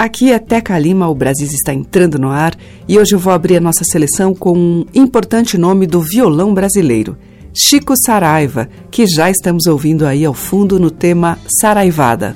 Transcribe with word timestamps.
Aqui 0.00 0.32
é 0.32 0.38
Teca 0.38 0.78
Lima, 0.78 1.10
o 1.10 1.14
Brasil 1.14 1.46
está 1.46 1.74
entrando 1.74 2.18
no 2.18 2.30
ar 2.30 2.56
e 2.88 2.98
hoje 2.98 3.14
eu 3.14 3.18
vou 3.18 3.34
abrir 3.34 3.58
a 3.58 3.60
nossa 3.60 3.84
seleção 3.84 4.34
com 4.34 4.56
um 4.56 4.86
importante 4.94 5.58
nome 5.58 5.86
do 5.86 6.00
violão 6.00 6.54
brasileiro, 6.54 7.18
Chico 7.52 7.92
Saraiva, 8.06 8.66
que 8.90 9.06
já 9.06 9.30
estamos 9.30 9.66
ouvindo 9.66 10.06
aí 10.06 10.24
ao 10.24 10.32
fundo 10.32 10.80
no 10.80 10.90
tema 10.90 11.38
Saraivada. 11.60 12.34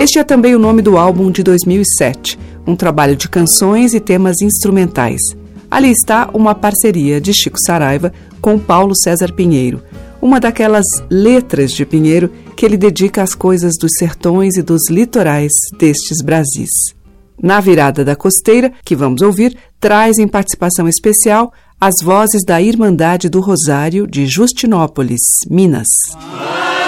Este 0.00 0.18
é 0.18 0.24
também 0.24 0.54
o 0.54 0.58
nome 0.58 0.80
do 0.80 0.96
álbum 0.96 1.30
de 1.30 1.42
2007, 1.42 2.38
um 2.66 2.74
trabalho 2.74 3.14
de 3.14 3.28
canções 3.28 3.92
e 3.92 4.00
temas 4.00 4.40
instrumentais. 4.40 5.20
Ali 5.70 5.90
está 5.90 6.30
uma 6.32 6.54
parceria 6.54 7.20
de 7.20 7.34
Chico 7.34 7.58
Saraiva 7.66 8.10
com 8.40 8.58
Paulo 8.58 8.94
César 8.94 9.32
Pinheiro, 9.32 9.82
uma 10.20 10.40
daquelas 10.40 10.86
letras 11.10 11.72
de 11.72 11.84
Pinheiro 11.84 12.30
que 12.56 12.64
ele 12.64 12.76
dedica 12.76 13.22
às 13.22 13.34
coisas 13.34 13.74
dos 13.80 13.92
sertões 13.98 14.56
e 14.56 14.62
dos 14.62 14.88
litorais 14.88 15.52
destes 15.78 16.22
Brasis. 16.22 16.94
Na 17.42 17.60
virada 17.60 18.04
da 18.04 18.14
costeira, 18.16 18.72
que 18.84 18.96
vamos 18.96 19.20
ouvir, 19.20 19.56
traz 19.80 20.18
em 20.18 20.28
participação 20.28 20.88
especial 20.88 21.52
as 21.80 21.94
vozes 22.02 22.42
da 22.46 22.62
Irmandade 22.62 23.28
do 23.28 23.40
Rosário 23.40 24.06
de 24.06 24.26
Justinópolis, 24.26 25.20
Minas. 25.50 25.88
Mãe, 26.14 26.83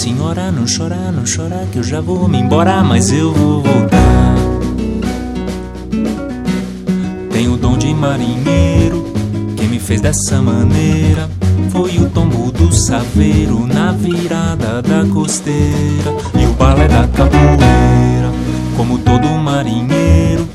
senhora, 0.00 0.50
não 0.50 0.64
chora, 0.64 1.12
não 1.12 1.24
chora, 1.24 1.68
que 1.70 1.76
eu 1.76 1.82
já 1.82 2.00
vou 2.00 2.26
me 2.26 2.38
embora, 2.38 2.82
mas 2.82 3.12
eu 3.12 3.34
vou 3.34 3.62
voltar. 3.62 4.34
Tenho 7.30 7.52
o 7.52 7.56
dom 7.58 7.76
de 7.76 7.92
marinheiro, 7.92 9.12
quem 9.58 9.68
me 9.68 9.78
fez 9.78 10.00
dessa 10.00 10.40
maneira 10.40 11.28
foi 11.70 11.98
o 11.98 12.08
tombo 12.08 12.50
do 12.50 12.72
saveiro 12.72 13.66
na 13.66 13.92
virada 13.92 14.80
da 14.80 15.04
costeira 15.12 16.14
e 16.40 16.46
o 16.46 16.54
balé 16.54 16.88
da 16.88 17.06
capoeira. 17.08 18.32
Como 18.78 18.96
todo 19.00 19.28
marinheiro, 19.28 20.48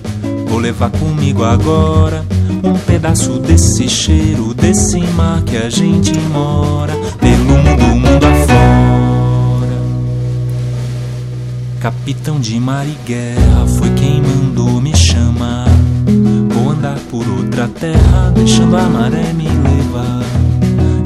vou 0.47 0.57
levar 0.57 0.89
comigo 0.89 1.43
agora 1.43 2.25
um 2.63 2.73
pedaço 2.79 3.33
desse 3.33 3.87
cheiro, 3.87 4.55
desse 4.55 4.99
mar 5.01 5.43
que 5.43 5.55
a 5.55 5.69
gente 5.69 6.17
mora, 6.33 6.93
pelo 7.19 7.43
mundo, 7.43 7.95
mundo 7.95 8.25
afora. 8.25 9.04
Capitão 11.85 12.39
de 12.39 12.59
mar 12.59 12.83
e 12.87 12.97
guerra 13.05 13.67
foi 13.77 13.91
quem 13.91 14.19
mandou 14.19 14.81
me 14.81 14.97
chamar. 14.97 15.67
Vou 16.49 16.71
andar 16.71 16.97
por 17.11 17.23
outra 17.29 17.67
terra, 17.67 18.31
deixando 18.33 18.75
a 18.75 18.89
maré 18.89 19.31
me 19.33 19.47
levar. 19.47 20.23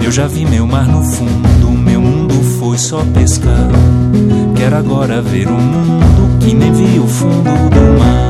Eu 0.01 0.09
já 0.09 0.25
vi 0.25 0.45
meu 0.45 0.65
mar 0.65 0.87
no 0.87 1.03
fundo, 1.03 1.69
meu 1.69 1.99
mundo 1.99 2.33
foi 2.61 2.77
só 2.77 3.03
pescar. 3.13 3.67
Quero 4.55 4.77
agora 4.77 5.21
ver 5.21 5.49
o 5.49 5.51
um 5.51 5.59
mundo 5.59 6.39
que 6.39 6.53
nem 6.53 6.71
vi 6.71 6.97
o 6.97 7.07
fundo 7.07 7.43
do 7.43 7.99
mar. 7.99 8.29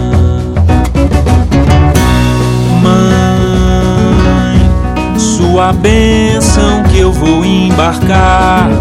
sua 5.19 5.71
bênção 5.71 6.81
que 6.91 6.97
eu 6.97 7.11
vou 7.13 7.45
embarcar. 7.45 8.71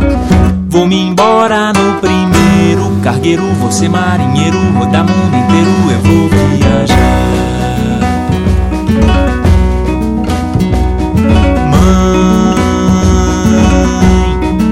Vou 0.70 0.86
me 0.86 0.96
embora 0.96 1.70
no 1.74 2.00
primeiro 2.00 2.27
cargueiro, 3.18 3.42
você 3.60 3.88
marinheiro, 3.88 4.56
rodar 4.78 5.04
mundo 5.04 5.36
inteiro, 5.36 5.70
eu 5.90 6.00
vou 6.00 6.28
viajar. 6.28 6.94
Mãe, 11.90 12.54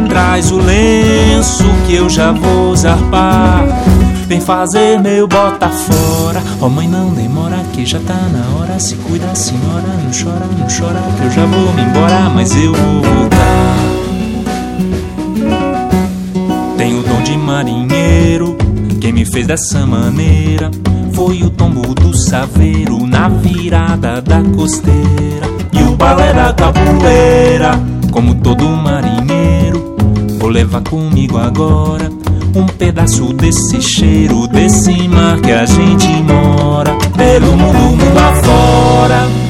traz 0.09 0.53
o 0.53 0.59
lenço 0.59 1.65
que 1.87 1.97
eu 1.97 2.09
já 2.09 2.31
vou 2.31 2.77
zarpar. 2.77 3.65
Vem 4.29 4.41
fazer 4.41 5.01
meu 5.01 5.27
bota 5.27 5.69
fora. 5.69 6.41
Ó 6.60 6.66
oh, 6.66 6.69
mãe, 6.69 6.87
não 6.89 7.10
demora 7.10 7.59
que 7.72 7.84
já 7.84 7.99
tá 8.01 8.15
na 8.15 8.59
hora. 8.59 8.78
Se 8.78 8.95
cuida, 8.97 9.34
senhora, 9.34 9.89
não 10.04 10.13
chora, 10.13 10.47
não 10.57 10.69
chora, 10.69 11.03
que 11.16 11.25
eu 11.25 11.31
já 11.33 11.45
vou 11.47 11.72
me 11.72 11.83
embora, 11.83 12.31
mas 12.31 12.54
eu 12.54 12.72
vou 12.72 13.03
voltar. 13.03 14.05
De 17.27 17.37
marinheiro, 17.37 18.57
quem 19.01 19.13
me 19.13 19.25
fez 19.25 19.49
dessa 19.49 19.84
maneira 19.84 20.71
foi 21.13 21.43
o 21.43 21.51
tombo 21.51 21.93
do 21.93 22.17
saveiro 22.17 23.05
na 23.05 23.28
virada 23.28 24.23
da 24.23 24.41
costeira 24.55 25.47
e 25.73 25.83
o 25.83 25.97
balé 25.97 26.33
da 26.33 26.53
capoeira. 26.53 27.81
Como 28.13 28.33
todo 28.37 28.65
marinheiro, 28.69 29.97
vou 30.39 30.49
levar 30.51 30.83
comigo 30.83 31.37
agora 31.37 32.09
um 32.55 32.67
pedaço 32.67 33.33
desse 33.33 33.83
cheiro, 33.83 34.47
desse 34.47 35.09
mar 35.09 35.41
que 35.41 35.51
a 35.51 35.67
gente 35.67 36.07
mora, 36.23 36.95
pelo 37.17 37.57
mundo, 37.57 37.78
mundo 37.78 38.19
afora. 38.19 39.46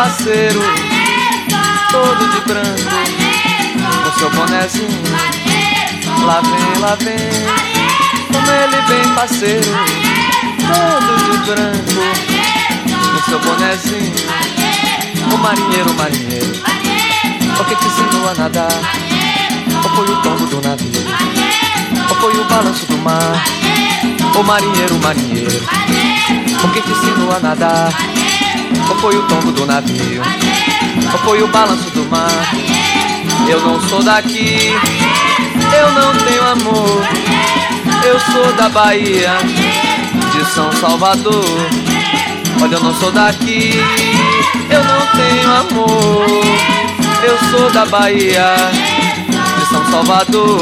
Parceiro, 0.00 0.60
todo 1.92 2.26
de 2.30 2.40
branco, 2.48 2.90
com 4.02 4.18
seu 4.18 4.30
bonezinho. 4.30 5.02
Lá 6.24 6.40
vem, 6.40 6.80
lá 6.80 6.94
vem, 6.94 7.18
como 8.32 8.50
ele 8.50 8.80
vem 8.88 9.14
parceiro, 9.14 9.70
todo 10.66 11.16
de 11.30 11.36
branco, 11.50 12.00
com 13.12 13.30
seu 13.30 13.38
bonezinho. 13.40 14.14
O 15.34 15.36
marinheiro, 15.36 15.90
o 15.90 15.94
marinheiro, 15.94 16.62
o 17.60 17.64
que 17.64 17.76
te 17.76 17.86
ensinou 17.86 18.30
a 18.30 18.34
nadar? 18.36 18.80
Ou 19.84 19.90
foi 19.96 20.14
o 20.14 20.16
tombo 20.22 20.46
do 20.46 20.66
navio? 20.66 21.04
Ou 22.08 22.16
foi 22.16 22.40
o 22.40 22.44
balanço 22.44 22.86
do 22.86 22.96
mar? 22.96 23.44
O 24.34 24.42
marinheiro, 24.42 24.94
o 24.94 25.02
marinheiro, 25.02 25.60
o 26.64 26.68
que 26.70 26.80
te 26.80 26.90
ensinou 26.90 27.36
a 27.36 27.40
nadar? 27.40 28.09
Ou 28.90 28.96
foi 28.96 29.16
o 29.16 29.22
tombo 29.22 29.52
do 29.52 29.66
navio? 29.66 30.22
Ou 31.12 31.18
foi 31.20 31.42
o 31.42 31.48
balanço 31.48 31.90
do 31.90 32.04
mar? 32.10 32.28
Eu 33.48 33.60
não 33.60 33.80
sou 33.88 34.02
daqui, 34.02 34.74
eu 35.78 35.92
não 35.92 36.12
tenho 36.24 36.42
amor. 36.46 37.02
Eu 38.04 38.18
sou 38.18 38.52
da 38.54 38.68
Bahia, 38.68 39.30
de 40.32 40.44
São 40.52 40.72
Salvador. 40.72 41.44
Olha, 42.60 42.74
eu 42.74 42.80
não 42.80 42.94
sou 42.94 43.12
daqui, 43.12 43.80
eu 44.68 44.84
não 44.84 45.06
tenho 45.16 45.50
amor. 45.50 46.26
Eu 47.22 47.38
sou 47.50 47.70
da 47.70 47.86
Bahia, 47.86 48.54
de 49.58 49.66
São 49.68 49.84
Salvador. 49.90 50.60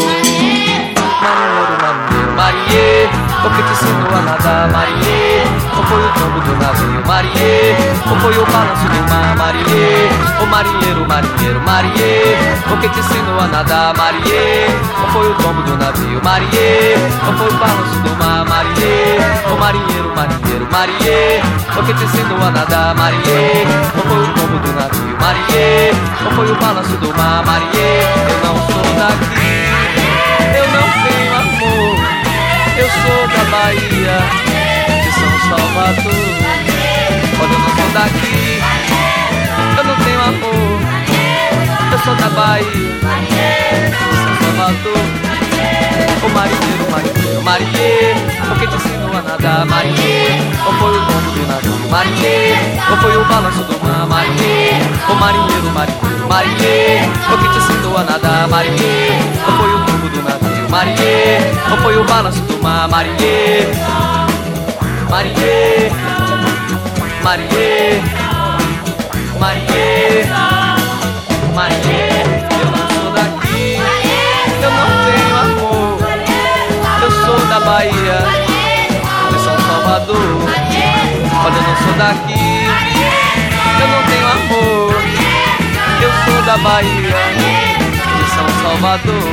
Marinheiro, 1.20 1.76
marinheiro, 1.80 2.36
marinheiro. 2.36 3.28
O 3.44 3.50
que 3.50 3.62
te 3.62 3.72
ensinou 3.72 4.18
a 4.18 4.22
nadar, 4.22 4.68
Marinê? 4.72 5.37
Ou 5.78 5.84
foi 5.84 6.04
o 6.04 6.12
tombo 6.12 6.40
do 6.40 6.56
navio, 6.56 7.06
Marinê? 7.06 7.76
Ou 8.10 8.16
foi 8.18 8.36
o 8.36 8.44
balanço 8.46 8.88
do 8.88 9.10
mar, 9.10 9.36
Marinê? 9.36 10.08
O 10.42 10.46
marinheiro, 10.46 11.06
marinheiro, 11.06 11.60
Marinê? 11.60 12.34
O 12.72 12.76
que 12.78 12.88
te 12.88 12.98
ensinou 12.98 13.38
a 13.40 13.46
nadar, 13.46 13.96
Marinê? 13.96 14.66
Ou 15.00 15.08
foi 15.12 15.30
o 15.30 15.34
tombo 15.36 15.62
do 15.62 15.76
navio, 15.76 16.20
Marinê? 16.22 16.96
Ou 17.26 17.32
foi 17.34 17.48
o 17.48 17.58
balanço 17.58 17.98
do 18.00 18.10
mar, 18.16 18.44
Marinê? 18.44 19.18
O 19.52 19.56
marinheiro, 19.56 20.12
marinheiro, 20.16 20.68
Marinê? 20.70 21.40
O 21.78 21.82
que 21.84 21.94
te 21.94 22.04
ensinou 22.04 22.42
a 22.42 22.50
nadar, 22.50 22.94
Marinê? 22.96 23.64
Ou 23.96 24.02
foi 24.02 24.22
o 24.24 24.34
tombo 24.34 24.58
do 24.58 24.72
navio, 24.72 25.16
Marinê? 25.20 25.92
Ou 26.24 26.32
foi 26.32 26.50
o 26.50 26.56
balanço 26.56 26.96
do 26.96 27.16
mar, 27.16 27.44
Marinê? 27.46 28.02
Eu 28.32 28.38
não 28.48 28.56
sou 28.66 28.82
daqui, 28.98 29.54
eu 30.58 30.66
não 30.74 30.86
tenho 31.06 31.34
amor. 31.36 31.98
Eu 32.78 32.88
sou 32.90 33.28
da 33.28 33.44
Bahia, 33.50 34.47
Salvador. 35.48 36.12
Olha, 37.40 37.52
eu 37.52 37.58
não 37.58 37.70
sou 37.76 37.88
daqui, 37.94 38.60
eu 39.78 39.84
não 39.84 39.96
tenho 40.04 40.20
amor. 40.20 40.78
Eu 41.90 41.98
sou 42.00 42.14
da 42.16 42.28
Bahia, 42.28 42.66
de 42.66 44.16
São 44.16 44.34
Salvador. 44.42 45.04
O 46.20 46.28
marinheiro, 46.30 46.84
marinheiro, 46.90 47.42
marinheiro, 47.42 48.20
porque 48.48 48.66
te 48.66 48.76
ensinou 48.76 49.16
a 49.16 49.22
nadar, 49.22 49.64
marinheiro. 49.64 50.34
Ou 50.66 50.72
foi 50.74 50.90
o 50.90 51.00
dono 51.00 51.30
do 51.32 51.46
navio, 51.46 51.90
marinheiro. 51.90 52.60
Ou 52.90 52.96
foi 52.98 53.16
o 53.16 53.24
balanço 53.24 53.62
do 53.64 53.84
mar, 53.84 54.06
marinheiro. 54.06 54.84
O 55.08 55.14
marinheiro, 55.14 55.70
marinheiro, 55.70 56.28
marinheiro, 56.28 57.12
porque 57.28 57.48
te 57.48 57.58
ensinou 57.58 57.96
a 57.96 58.04
nadar, 58.04 58.48
marinheiro. 58.48 59.14
Ou 59.46 59.52
foi 59.56 59.74
o 59.74 59.78
dono 59.78 60.08
do 60.10 60.22
navio, 60.22 60.68
marinheiro. 60.68 61.44
Ou 61.70 61.76
foi 61.78 61.96
o 61.96 62.04
balanço 62.04 62.40
do 62.42 62.62
mar, 62.62 62.88
marinheiro. 62.88 64.27
Marinheiro, 65.10 65.94
marinheiro, 67.22 68.02
marinheiro, 69.40 70.28
marinheiro. 71.54 72.30
Eu 72.60 72.66
não 72.70 72.84
sou 72.92 73.10
daqui, 73.12 73.80
eu 74.62 74.70
não 74.70 74.88
tenho 75.04 75.36
amor. 75.36 75.98
Eu 77.02 77.10
sou 77.24 77.40
da 77.46 77.60
Bahia, 77.60 78.18
de 79.30 79.38
São 79.40 79.58
Salvador. 79.66 80.38
Olha, 81.44 81.56
eu 81.56 81.62
não 81.62 81.76
sou 81.76 81.94
daqui, 81.94 82.48
eu 83.80 83.88
não 83.88 84.02
tenho 84.04 84.26
amor. 84.28 84.94
Eu 86.02 86.12
sou 86.24 86.42
da 86.42 86.56
Bahia, 86.58 87.16
de 88.14 88.24
São 88.34 88.48
Salvador. 88.62 89.32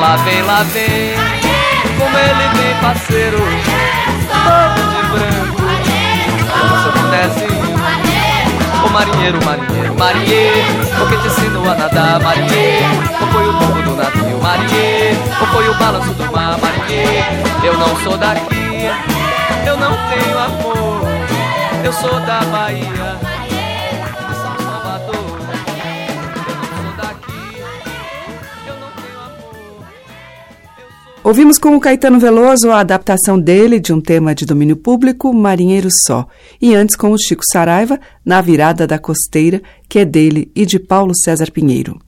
Lá 0.00 0.16
vem, 0.16 0.42
lá 0.42 0.62
vem, 0.64 1.14
como 1.96 2.18
ele 2.18 2.48
vem, 2.56 2.74
parceiro. 2.80 3.38
Todo 4.30 4.80
de 4.90 5.00
branco, 5.12 5.62
com 6.52 6.68
seu 6.82 6.92
bonezinho. 7.02 7.76
O 8.84 8.90
marinheiro, 8.90 9.38
marinheiro, 9.44 9.94
marinheiro, 9.98 11.02
o 11.02 11.06
que 11.08 11.16
te 11.18 11.26
ensinou 11.26 11.70
a 11.70 11.74
nadar, 11.74 12.20
marinheiro? 12.20 12.86
Ou 13.20 13.26
foi 13.28 13.48
o 13.48 13.52
tombo 13.54 13.82
do 13.82 13.96
navio, 13.96 14.38
marinheiro? 14.42 15.18
Ou 15.40 15.46
foi 15.48 15.68
o 15.68 15.74
balanço 15.74 16.12
do 16.12 16.32
mar, 16.32 16.58
marinheiro? 16.58 17.26
Eu 17.64 17.74
não 17.78 17.96
sou 18.02 18.16
daqui, 18.16 18.90
eu 19.66 19.76
não 19.76 19.96
tenho 20.08 20.38
amor. 20.38 21.06
Eu 21.84 21.92
sou 21.92 22.20
da 22.20 22.40
Bahia, 22.40 23.15
Ouvimos 31.26 31.58
com 31.58 31.74
o 31.74 31.80
Caetano 31.80 32.20
Veloso 32.20 32.70
a 32.70 32.78
adaptação 32.78 33.36
dele 33.36 33.80
de 33.80 33.92
um 33.92 34.00
tema 34.00 34.32
de 34.32 34.46
domínio 34.46 34.76
público, 34.76 35.34
Marinheiro 35.34 35.88
Só, 36.06 36.24
e 36.62 36.72
antes 36.72 36.94
com 36.94 37.10
o 37.10 37.18
Chico 37.18 37.42
Saraiva, 37.50 37.98
Na 38.24 38.40
Virada 38.40 38.86
da 38.86 38.96
Costeira, 38.96 39.60
que 39.88 39.98
é 39.98 40.04
dele 40.04 40.52
e 40.54 40.64
de 40.64 40.78
Paulo 40.78 41.12
César 41.16 41.50
Pinheiro. 41.50 41.98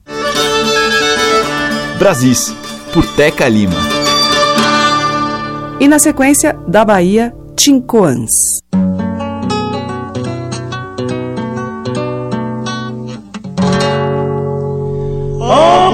Brasis, 1.97 2.55
por 2.93 3.05
Teca 3.17 3.49
Lima. 3.49 3.75
E 5.81 5.87
na 5.89 5.99
sequência, 5.99 6.57
da 6.65 6.85
Bahia, 6.85 7.35
Tincoãs. 7.57 8.31
Ay, 15.41 15.88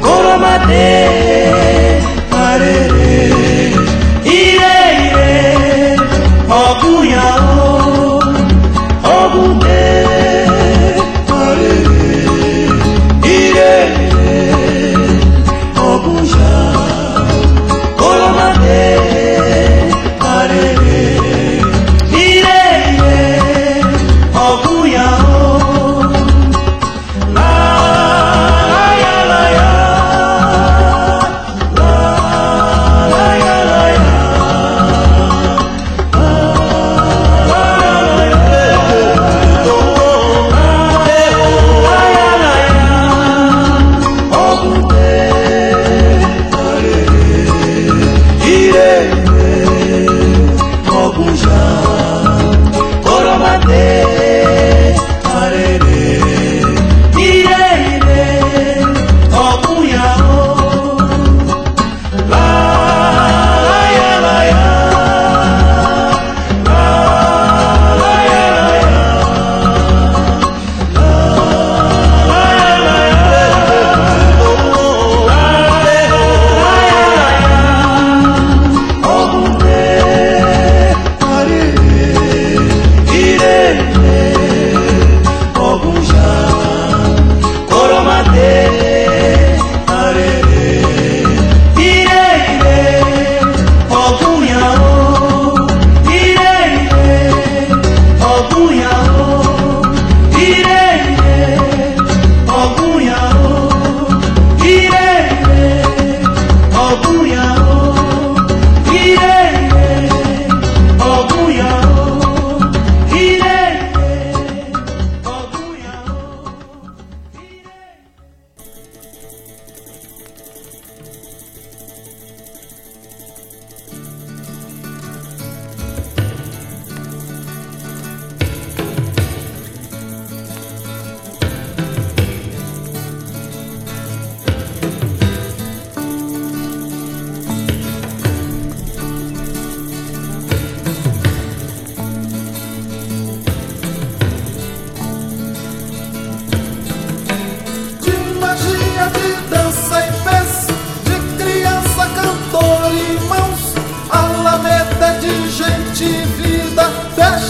Coromandel 0.00 1.21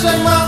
semana. 0.02 0.41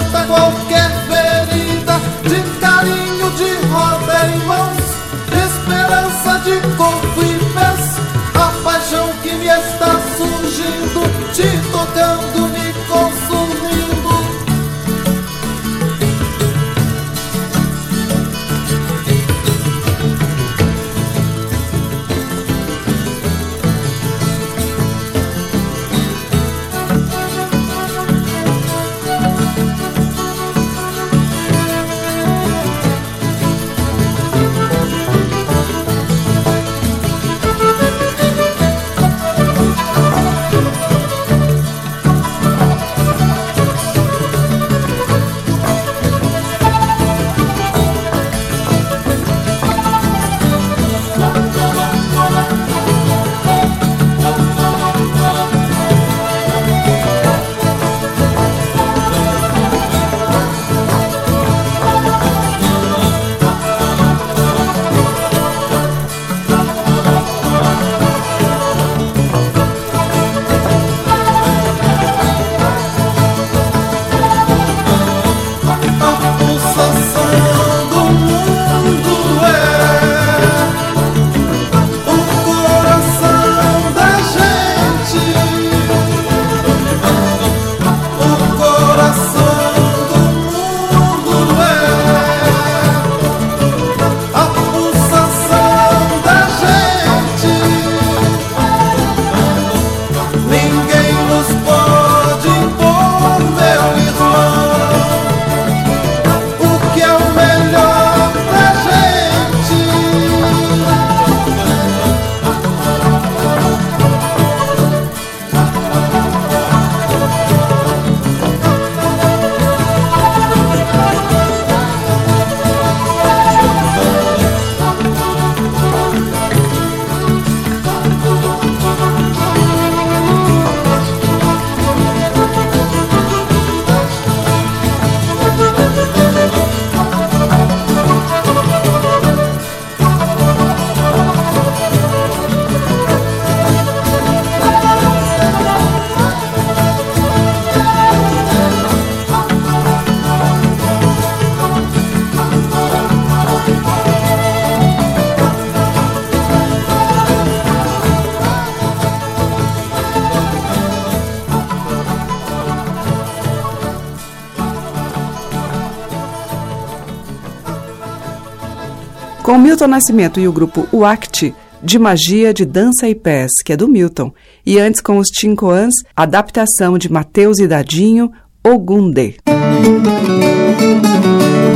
Milton 169.64 169.87
Nascimento 169.87 170.38
e 170.38 170.47
o 170.47 170.52
grupo 170.52 170.87
UACT, 170.92 171.54
de 171.83 171.99
Magia 171.99 172.52
de 172.52 172.66
Dança 172.66 173.09
e 173.09 173.14
Pés, 173.14 173.50
que 173.64 173.73
é 173.73 173.76
do 173.78 173.88
Milton, 173.88 174.30
e 174.66 174.78
antes 174.78 175.00
com 175.00 175.16
os 175.16 175.28
Tincoãs, 175.28 175.94
adaptação 176.14 176.99
de 176.99 177.11
Mateus 177.11 177.59
e 177.59 177.66
Dadinho, 177.66 178.30
Ogunde. 178.62 179.37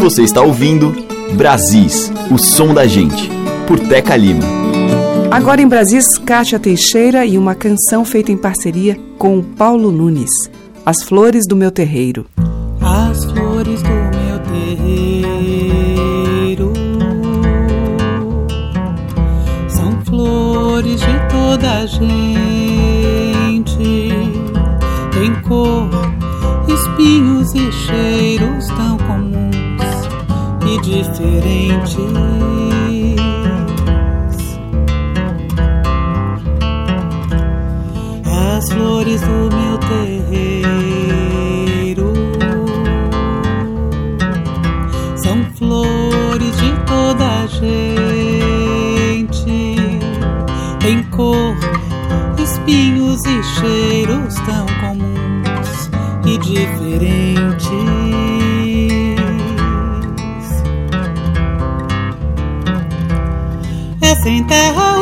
Você 0.00 0.22
está 0.22 0.42
ouvindo 0.42 0.94
Brasis, 1.32 2.12
o 2.30 2.36
som 2.36 2.74
da 2.74 2.86
gente, 2.86 3.30
por 3.66 3.80
Teca 3.80 4.14
Lima. 4.16 4.44
Agora 5.30 5.62
em 5.62 5.66
Brasis, 5.66 6.18
Kátia 6.18 6.58
Teixeira 6.58 7.24
e 7.24 7.38
uma 7.38 7.54
canção 7.54 8.04
feita 8.04 8.30
em 8.30 8.36
parceria 8.36 8.98
com 9.16 9.42
Paulo 9.42 9.90
Nunes, 9.90 10.50
As 10.84 11.02
Flores 11.02 11.44
do 11.48 11.56
Meu 11.56 11.70
Terreiro. 11.70 12.26
Toda 21.48 21.78
a 21.78 21.86
gente, 21.86 22.10
tem 25.12 25.34
cor, 25.48 25.88
espinhos 26.68 27.54
e 27.54 27.72
cheiros 27.72 28.66
tão 28.66 28.98
comuns 28.98 29.80
e 30.66 30.78
diferentes. 30.82 31.96
As 38.26 38.70
flores 38.70 39.22
do 39.22 39.48
meu 39.56 39.78
terreiro 39.78 40.17
cheiros 53.42 54.34
tão 54.46 54.66
comuns 54.80 55.90
e 56.26 56.38
diferentes. 56.38 57.68
É 64.00 64.14
sem 64.16 64.44
terra 64.44 64.97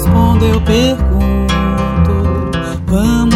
que 0.00 0.06
respondo 0.06 0.44
eu 0.44 0.60
pergunto. 0.62 1.50
Vamos 2.86 3.29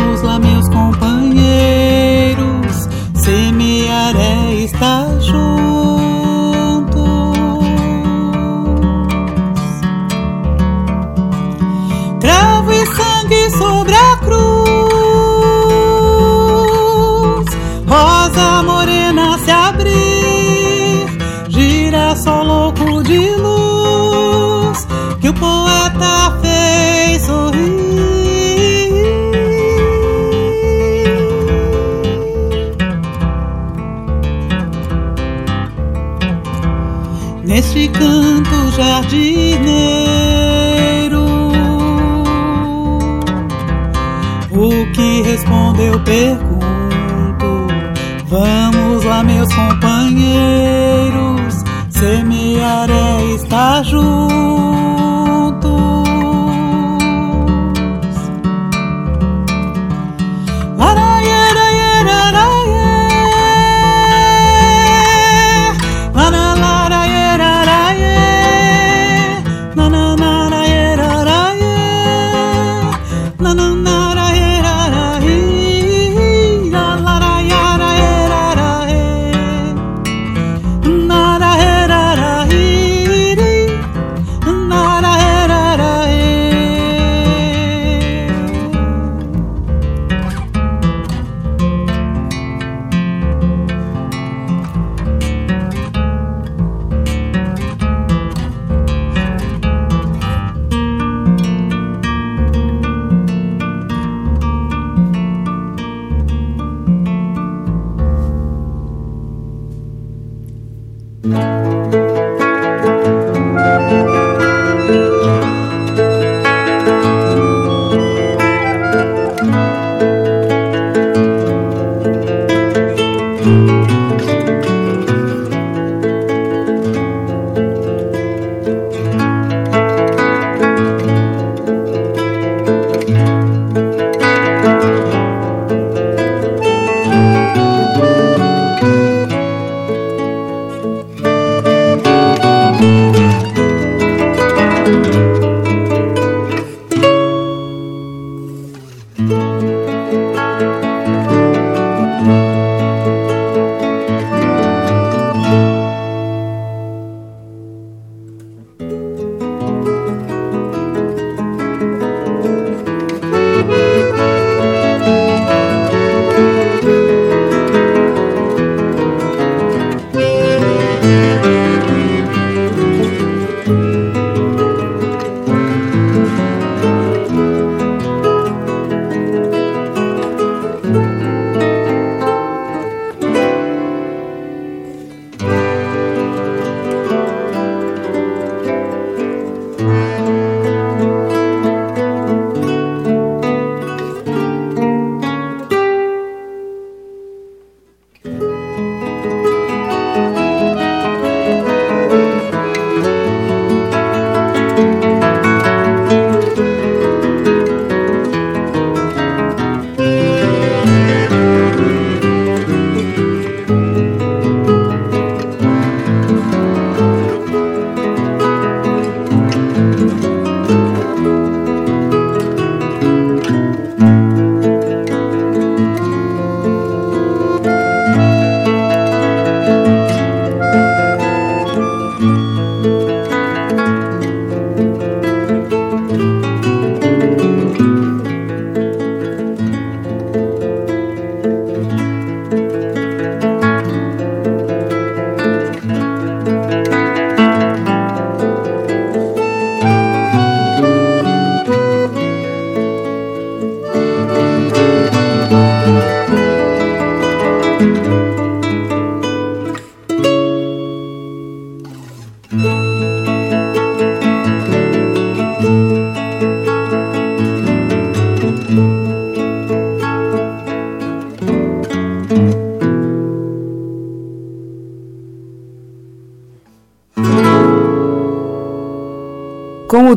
jardineiro, 38.76 40.34
o 44.50 44.92
que 44.92 45.22
respondo 45.22 45.80
eu 45.82 46.00
pergunto. 46.00 46.64
Vamos 48.26 49.04
lá, 49.04 49.22
meus 49.22 49.52
companheiros, 49.54 49.83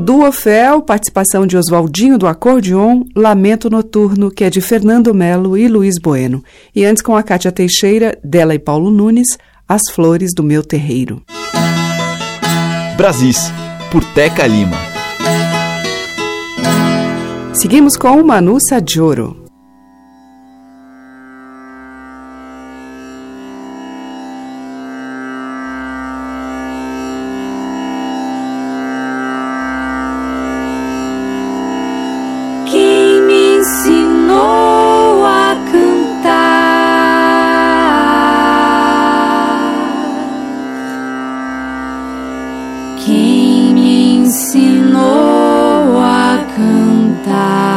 Com 0.08 0.14
o 0.14 0.20
duo 0.20 0.32
Fel, 0.32 0.82
participação 0.82 1.46
de 1.46 1.58
Oswaldinho 1.58 2.18
do 2.18 2.28
acordeon, 2.28 3.04
Lamento 3.14 3.70
Noturno, 3.70 4.32
que 4.32 4.46
é 4.46 4.50
de 4.50 4.62
Fernando 4.62 5.14
Melo 5.14 5.58
e 5.58 5.68
Luiz 5.68 5.96
Bueno. 6.02 6.42
E 6.74 6.86
antes 6.86 7.04
com 7.04 7.18
a 7.18 7.22
Cátia 7.22 7.52
Teixeira, 7.52 8.18
dela 8.24 8.56
e 8.56 8.60
Paulo 8.60 8.90
Nunes, 8.90 9.28
As 9.68 9.82
Flores 9.92 10.34
do 10.34 10.42
Meu 10.42 10.64
Terreiro. 10.64 11.22
Brasis, 12.96 13.52
por 13.92 14.02
Teca 14.14 14.48
Lima. 14.48 14.78
Seguimos 17.52 17.98
com 17.98 18.24
Manu 18.24 18.60
quem 43.08 43.74
me 43.74 44.18
ensinou 44.18 45.98
a 45.98 46.46
cantar. 46.54 47.77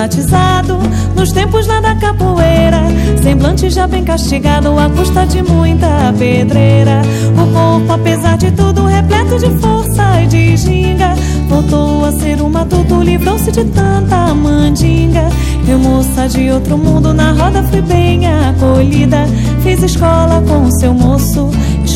batizado, 0.00 0.78
nos 1.14 1.30
tempos 1.30 1.66
lá 1.66 1.78
da 1.78 1.94
capoeira, 1.94 2.80
semblante 3.22 3.68
já 3.68 3.86
bem 3.86 4.02
castigado, 4.02 4.78
à 4.78 4.88
custa 4.88 5.26
de 5.26 5.42
muita 5.42 6.14
pedreira. 6.18 7.02
O 7.34 7.52
corpo, 7.52 7.92
apesar 7.92 8.38
de 8.38 8.50
tudo, 8.52 8.86
repleto 8.86 9.38
de 9.38 9.50
força 9.58 10.22
e 10.22 10.26
de 10.26 10.56
ginga, 10.56 11.14
voltou 11.50 12.06
a 12.06 12.12
ser 12.12 12.40
um 12.40 12.48
matuto, 12.48 13.02
livrou-se 13.02 13.52
de 13.52 13.62
tanta 13.64 14.32
mandinga. 14.32 15.28
Eu, 15.68 15.78
moça 15.78 16.26
de 16.30 16.50
outro 16.50 16.78
mundo, 16.78 17.12
na 17.12 17.32
roda 17.32 17.62
fui 17.64 17.82
bem 17.82 18.26
acolhida, 18.26 19.26
fiz 19.62 19.82
escola 19.82 20.42
com 20.48 20.70
seu 20.78 20.94
moço 20.94 21.50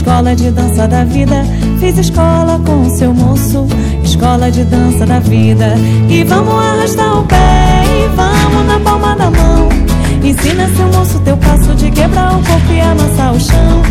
escola 0.05 0.37
de 0.37 0.51
dança 0.51 0.87
da 0.87 1.03
vida. 1.03 1.45
Fiz 1.81 1.97
escola 1.97 2.61
com 2.65 2.91
seu 2.91 3.15
moço, 3.15 3.67
escola 4.15 4.51
de 4.51 4.65
dança 4.65 5.05
da 5.05 5.19
vida. 5.19 5.75
E 6.09 6.23
vamos 6.25 6.55
arrastar 6.55 7.19
o 7.19 7.25
pé 7.25 7.85
e 7.85 8.09
vamos 8.15 8.67
na 8.67 8.79
palma 8.79 9.17
da 9.17 9.31
mão. 9.31 9.69
Ensina 10.23 10.69
seu 10.77 10.87
moço 10.87 11.19
teu 11.21 11.37
passo 11.37 11.75
de 11.75 11.91
quebrar 11.91 12.33
o 12.33 12.43
corpo 12.43 12.73
e 12.73 12.81
amassar 12.81 13.35
o 13.35 13.41
chão. 13.41 13.83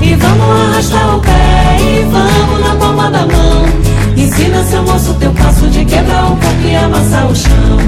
E 0.00 0.14
vamos 0.14 0.70
arrastar 0.70 1.16
o 1.16 1.20
pé 1.20 1.78
e 1.80 2.04
vamos 2.04 2.60
na 2.66 2.76
palma 2.76 3.10
da 3.10 3.26
mão. 3.26 3.66
Ensina 4.16 4.64
seu 4.64 4.82
moço 4.84 5.14
teu 5.14 5.32
passo 5.32 5.66
de 5.68 5.84
quebrar 5.84 6.26
o 6.26 6.36
corpo 6.36 6.64
e 6.64 6.76
amassar 6.76 7.26
o 7.30 7.34
chão. 7.34 7.78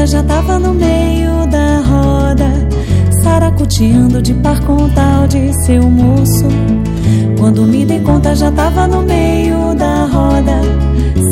Conta 0.00 0.06
já 0.06 0.22
tava 0.22 0.58
no 0.58 0.72
meio 0.72 1.46
da 1.46 1.80
roda, 1.80 2.48
saracuteando 3.22 4.22
de 4.22 4.32
par 4.32 4.58
com 4.60 4.88
tal 4.88 5.28
de 5.28 5.52
seu 5.64 5.82
moço. 5.82 6.46
Quando 7.38 7.64
me 7.64 7.84
dei 7.84 8.00
conta 8.00 8.34
já 8.34 8.50
tava 8.50 8.86
no 8.86 9.02
meio 9.02 9.74
da 9.74 10.06
roda, 10.06 10.58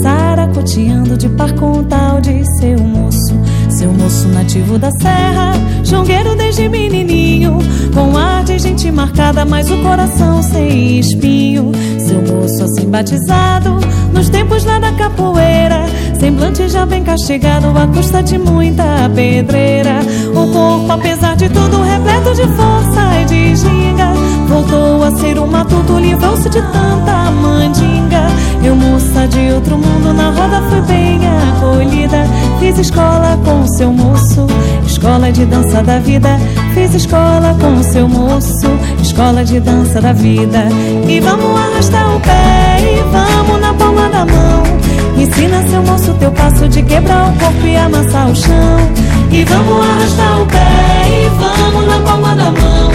saracuteando 0.03 1.17
de 1.17 1.31
par 1.31 1.53
com 1.55 1.83
tal 1.85 2.21
de 2.21 2.45
seu 2.59 2.79
moço. 2.79 3.35
Seu 3.71 3.91
moço 3.91 4.29
nativo 4.29 4.79
da 4.79 4.91
serra, 5.01 5.53
jongueiro 5.83 6.37
desde 6.37 6.69
menininho, 6.69 7.59
com 7.95 8.19
ar 8.19 8.45
de 8.45 8.59
gente 8.59 8.91
marcada, 8.91 9.47
mas 9.47 9.71
o 9.71 9.79
coração 9.79 10.43
sem 10.43 10.99
espinho. 10.99 11.73
Seu 12.07 12.21
moço 12.21 12.65
assim 12.65 12.91
batizado, 12.91 13.79
nos 14.13 14.29
tempos 14.29 14.65
lá 14.65 14.79
da 14.79 14.93
capoeira, 14.93 15.88
semblante 16.19 16.69
já 16.69 16.85
bem 16.85 17.03
castigado, 17.05 17.67
à 17.79 17.87
custa 17.87 18.23
de 18.23 18.39
muita 18.39 19.09
pedreira. 19.15 20.01
O 20.31 20.53
corpo, 20.53 20.93
apesar 20.93 21.37
de 21.37 21.49
tudo, 21.49 21.83
repleto 21.83 22.35
de 22.35 22.47
força 22.57 23.21
e 23.21 23.25
de 23.25 23.57
ginga, 23.57 24.13
voltou 24.49 25.03
a 25.05 25.11
ser 25.13 25.39
um 25.39 25.47
matuto, 25.47 25.99
livrou-se 25.99 26.49
de 26.49 26.61
tanta 26.61 27.31
mandinga. 27.31 28.27
Eu, 28.63 28.75
moça 28.75 29.27
de 29.29 29.53
outro 29.53 29.79
mundo, 29.79 30.13
na 30.13 30.31
roda 30.31 30.61
fui 30.69 30.81
bem 30.83 31.21
acolhida, 31.27 32.25
fiz 32.59 32.79
escola 32.79 33.39
com 33.45 33.67
seu 33.69 33.93
moço, 33.93 34.47
escola 34.87 35.31
de 35.31 35.45
dança 35.47 35.83
da 35.83 35.99
vida. 35.99 36.39
Fiz 36.75 36.95
escola 36.95 37.57
com 37.61 37.83
seu 37.83 38.09
moço, 38.09 38.69
escola 39.01 39.45
de 39.45 39.61
dança 39.61 40.01
da 40.01 40.13
vida. 40.13 40.69
E 41.09 41.21
vamos 41.21 41.59
arrastar 41.59 42.17
o 42.17 42.21
pé 42.21 42.79
e 42.81 43.03
vamos 43.11 43.61
na 43.61 43.73
palma 43.75 44.09
da 44.09 44.25
mão. 44.25 44.88
Ensina 45.17 45.67
seu 45.69 45.83
moço 45.83 46.15
teu 46.15 46.31
passo 46.33 46.69
de 46.69 46.83
quebrar 46.83 47.29
o 47.31 47.33
corpo 47.39 47.67
e 47.67 47.77
amassar 47.77 48.31
o 48.31 48.37
chão. 48.37 48.79
E 49.31 49.45
vamos 49.45 49.85
arrastar 49.87 50.41
o 50.43 50.47
pé 50.47 51.09
e 51.09 51.29
vamos 51.39 51.87
na 51.87 51.99
palma 52.01 52.35
da 52.35 52.51
mão. 52.51 52.91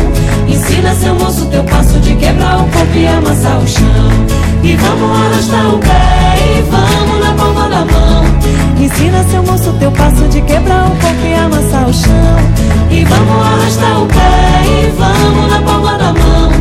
Ensina 0.47 0.93
seu 0.95 1.15
moço 1.15 1.45
teu 1.47 1.63
passo 1.63 1.99
de 1.99 2.15
quebrar 2.15 2.57
o 2.59 2.67
corpo 2.69 2.97
e 2.97 3.07
amassar 3.07 3.59
o 3.59 3.67
chão. 3.67 4.43
E 4.63 4.75
vamos 4.75 5.17
arrastar 5.19 5.73
o 5.73 5.77
pé 5.79 6.57
e 6.57 6.61
vamos 6.71 7.25
na 7.25 7.33
palma 7.33 7.69
da 7.69 7.85
mão. 7.85 8.23
Ensina 8.79 9.23
seu 9.23 9.43
moço 9.43 9.73
teu 9.79 9.91
passo 9.91 10.27
de 10.27 10.41
quebrar 10.41 10.87
o 10.87 10.91
corpo 10.91 11.25
e 11.25 11.33
amassar 11.35 11.87
o 11.87 11.93
chão. 11.93 12.37
E 12.89 13.03
vamos 13.05 13.47
arrastar 13.47 14.01
o 14.01 14.05
pé 14.07 14.63
e 14.65 14.91
vamos 14.97 15.51
na 15.51 15.61
palma 15.61 15.97
da 15.97 16.13
mão. 16.13 16.51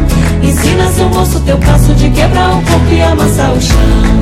Ensina 0.42 0.86
seu 0.92 1.08
moço 1.08 1.40
teu 1.40 1.58
passo 1.58 1.94
de 1.94 2.10
quebrar 2.10 2.50
o 2.50 2.62
corpo 2.62 2.92
e 2.92 3.02
amassar 3.02 3.52
o 3.52 3.60
chão. 3.60 4.21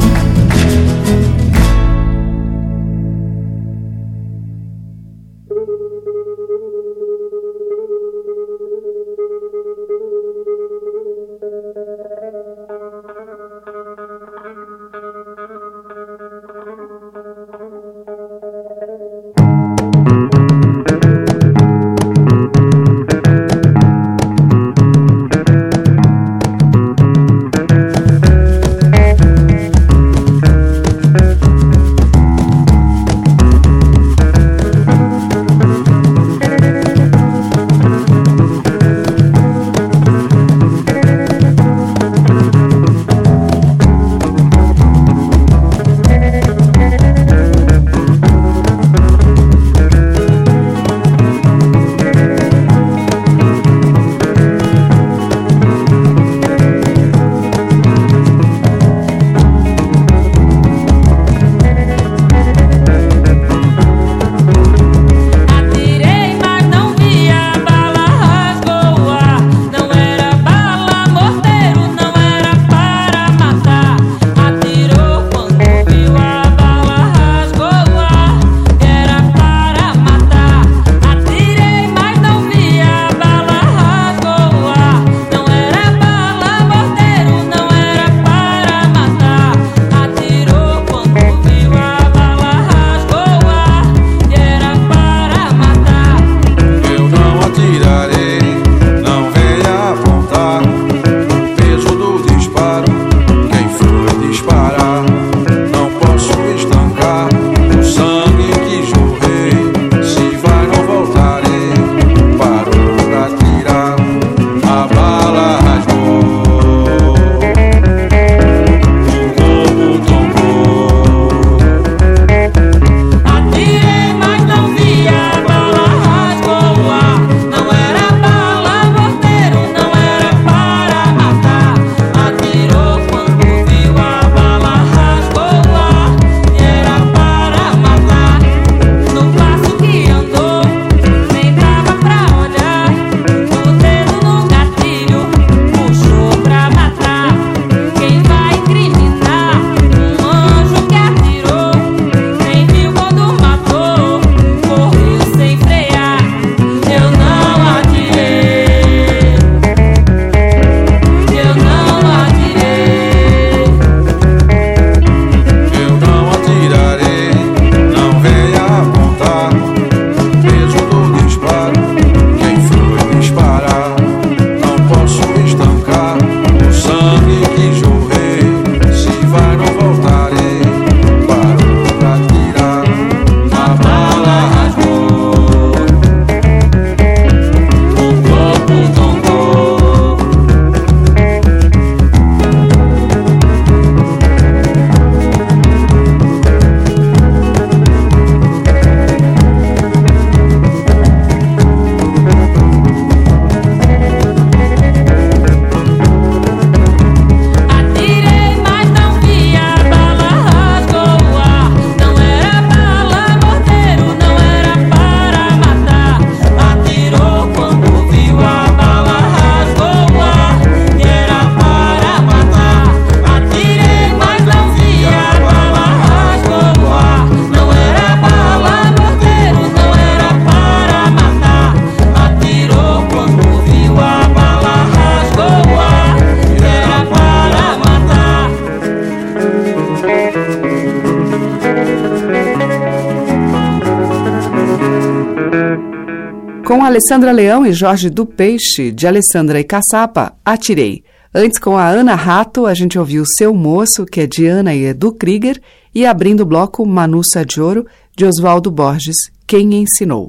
Alessandra 247.01 247.32
Leão 247.32 247.64
e 247.64 247.72
Jorge 247.72 248.11
do 248.11 248.26
Peixe, 248.26 248.92
de 248.92 249.07
Alessandra 249.07 249.59
e 249.59 249.64
Caçapa, 249.64 250.34
Atirei. 250.44 251.03
Antes, 251.34 251.59
com 251.59 251.78
a 251.78 251.88
Ana 251.88 252.14
Rato, 252.14 252.66
a 252.66 252.74
gente 252.74 252.98
ouviu 252.98 253.24
Seu 253.38 253.55
Moço, 253.55 254.05
que 254.05 254.20
é 254.20 254.26
de 254.26 254.46
Ana 254.46 254.74
e 254.74 254.84
Edu 254.84 255.11
Krieger, 255.11 255.59
e 255.94 256.05
abrindo 256.05 256.40
o 256.42 256.46
bloco 256.46 256.84
Manuça 256.84 257.42
de 257.42 257.59
Ouro, 257.59 257.86
de 258.14 258.26
Oswaldo 258.26 258.70
Borges, 258.70 259.16
Quem 259.46 259.76
Ensinou. 259.76 260.26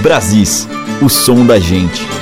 Brasis, 0.00 0.68
o 1.02 1.08
som 1.08 1.44
da 1.44 1.58
gente. 1.58 2.15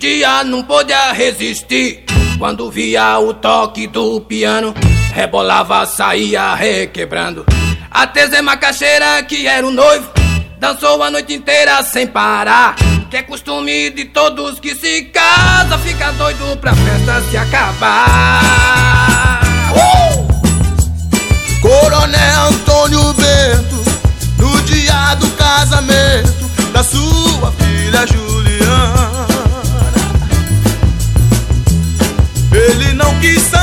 Dia 0.00 0.42
não 0.44 0.62
podia 0.62 1.12
resistir. 1.12 2.04
Quando 2.38 2.70
via 2.70 3.18
o 3.18 3.34
toque 3.34 3.86
do 3.86 4.18
piano, 4.22 4.74
rebolava, 5.12 5.84
saía 5.84 6.54
requebrando. 6.54 7.44
Até 7.90 8.26
Zé 8.26 8.40
Macaxeira, 8.40 9.22
que 9.24 9.46
era 9.46 9.66
o 9.66 9.70
noivo, 9.70 10.10
dançou 10.58 11.02
a 11.02 11.10
noite 11.10 11.34
inteira 11.34 11.82
sem 11.82 12.06
parar. 12.06 12.76
Que 13.10 13.18
é 13.18 13.22
costume 13.22 13.90
de 13.90 14.06
todos 14.06 14.58
que 14.58 14.74
se 14.74 15.02
casa, 15.12 15.76
fica 15.78 16.10
doido 16.12 16.56
pra 16.56 16.74
festa 16.74 17.20
se 17.30 17.36
acabar. 17.36 18.50
Uh! 19.74 20.26
Coronel 21.60 22.46
Antônio 22.48 23.12
Bento, 23.12 23.84
no 24.38 24.62
dia 24.62 25.14
do 25.16 25.30
casamento 25.32 26.48
da 26.72 26.82
sua 26.82 27.52
filha 27.52 28.06
Juliana. 28.06 29.29
Ele 33.22 33.59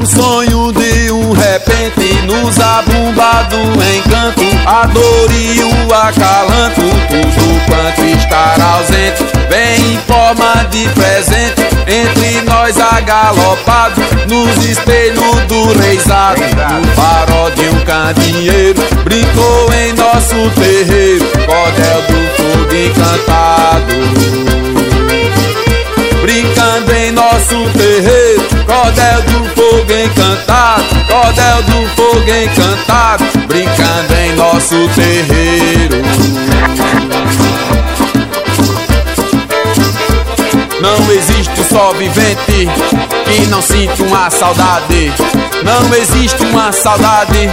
O 0.00 0.06
sonho 0.06 0.72
de 0.72 1.12
um 1.12 1.32
repente 1.32 2.22
nos 2.24 2.58
abumba 2.58 3.42
do 3.50 3.60
encanto, 3.98 4.40
a 4.66 4.86
dor 4.86 5.30
e 5.30 5.62
o 5.62 5.94
acalanto, 5.94 6.80
tudo 6.80 7.60
quanto 7.66 8.02
estar 8.06 8.58
ausente, 8.58 9.22
vem 9.50 9.92
em 9.92 9.98
forma 10.06 10.64
de 10.70 10.88
presente, 10.88 11.60
entre 11.86 12.40
nós 12.46 12.80
agalopado, 12.80 14.00
nos 14.26 14.64
espelhos 14.64 15.36
do 15.48 15.78
reizado, 15.78 16.40
o 16.40 16.96
farol 16.96 17.50
de 17.50 17.68
um 17.68 17.84
candeeiro, 17.84 18.80
brincou 19.04 19.70
em 19.74 19.92
nosso 19.92 20.50
terreiro, 20.58 21.26
cordel 21.44 22.02
do 22.08 22.20
fogo 22.36 22.74
encantado. 22.74 23.92
Brincando 26.22 26.94
em 26.94 27.12
nosso 27.12 27.68
terreiro. 27.76 28.59
Cordel 28.70 29.22
do 29.22 29.44
fogo 29.56 29.92
encantado, 29.92 30.84
cordel 31.08 31.62
do 31.64 31.88
fogo 31.96 32.30
encantado, 32.30 33.24
brincando 33.48 34.14
em 34.14 34.32
nosso 34.36 34.76
terreiro. 34.94 36.00
Não 40.80 41.12
existe 41.12 41.60
um 41.60 41.64
só 41.64 41.92
vivente 41.94 42.68
que 43.24 43.46
não 43.48 43.60
sinta 43.60 44.04
uma 44.04 44.30
saudade. 44.30 45.12
Não 45.64 45.92
existe 45.92 46.40
uma 46.44 46.70
saudade 46.70 47.50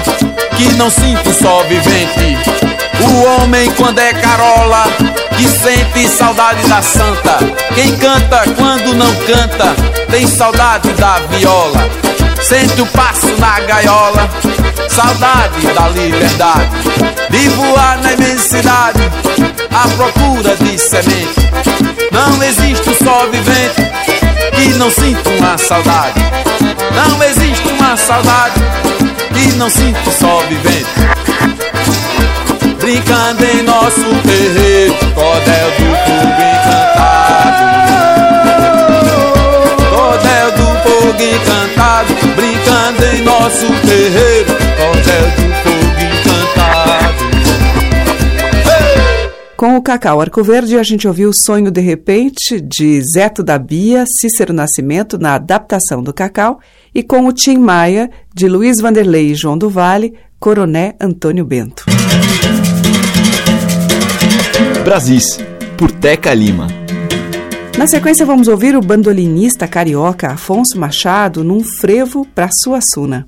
que 0.56 0.72
não 0.76 0.92
sinta 0.92 1.28
um 1.28 1.34
só 1.34 1.64
vivente. 1.64 2.57
O 3.00 3.44
homem 3.44 3.70
quando 3.72 4.00
é 4.00 4.14
carola 4.14 4.86
que 5.38 5.48
sente 5.48 6.08
saudade 6.08 6.68
da 6.68 6.82
santa. 6.82 7.38
Quem 7.76 7.96
canta 7.98 8.44
quando 8.56 8.96
não 8.96 9.14
canta 9.26 9.76
tem 10.10 10.26
saudade 10.26 10.90
da 10.94 11.20
viola. 11.30 11.88
Sente 12.42 12.82
o 12.82 12.86
passo 12.88 13.28
na 13.40 13.60
gaiola, 13.60 14.30
saudade 14.90 15.68
da 15.76 15.90
liberdade. 15.90 16.70
De 17.30 17.50
voar 17.50 18.00
na 18.02 18.14
imensidade, 18.14 19.00
à 19.72 19.88
procura 19.90 20.56
de 20.56 20.78
semente. 20.80 21.36
Não 22.12 22.44
existe 22.44 22.90
um 22.90 23.06
só 23.06 23.28
vivente 23.28 23.82
que 24.56 24.70
não 24.76 24.90
sinta 24.90 25.30
uma 25.30 25.58
saudade. 25.58 26.20
Não 26.96 27.24
existe 27.24 27.68
uma 27.68 27.96
saudade 27.96 28.60
que 29.34 29.56
não 29.56 29.70
sinta 29.70 30.12
só 30.12 30.40
vivente 30.48 31.37
brincando 32.88 33.44
em 33.44 33.64
nosso 33.64 34.00
terreiro, 34.24 34.94
cordel 35.14 35.72
do 35.78 35.88
fogo 36.06 36.40
encantado. 36.56 37.62
Cordel 39.90 40.52
do 40.52 40.68
fogo 40.88 41.22
encantado, 41.22 42.14
brincando 42.34 43.04
em 43.14 43.22
nosso 43.24 43.68
terreiro, 43.86 44.56
cordel 44.78 45.26
do 45.36 45.48
fogo 45.64 46.00
encantado. 46.16 47.28
Com 49.58 49.76
o 49.76 49.82
Cacau 49.82 50.22
Arco 50.22 50.42
Verde, 50.42 50.78
a 50.78 50.84
gente 50.84 51.06
ouviu 51.10 51.32
o 51.32 51.36
Sonho 51.36 51.70
de 51.70 51.82
Repente, 51.82 52.62
de 52.62 53.02
Zeto 53.02 53.44
da 53.44 53.60
Bia, 53.60 54.06
Cícero 54.22 54.54
Nascimento, 54.54 55.18
na 55.18 55.34
adaptação 55.34 56.02
do 56.02 56.14
Cacau, 56.14 56.62
e 56.96 57.04
com 57.04 57.28
o 57.28 57.34
Tim 57.34 57.58
Maia, 57.58 58.10
de 58.34 58.48
Luiz 58.48 58.80
Vanderlei 58.80 59.32
e 59.32 59.36
João 59.36 59.58
do 59.58 59.70
Vale, 59.70 60.14
Coroné 60.40 60.96
Antônio 61.02 61.44
Bento. 61.44 61.97
Brasis, 64.88 65.38
por 65.78 65.92
Teca 65.92 66.34
Lima. 66.34 66.66
Na 67.78 67.86
sequência, 67.86 68.26
vamos 68.26 68.48
ouvir 68.48 68.74
o 68.74 68.80
bandolinista 68.80 69.68
carioca 69.68 70.30
Afonso 70.30 70.80
Machado 70.80 71.44
num 71.44 71.62
frevo 71.62 72.26
para 72.34 72.48
Suassuna. 72.64 73.28